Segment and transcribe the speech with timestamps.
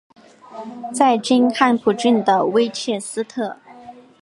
[0.91, 3.59] 在今汉普郡的温切斯特。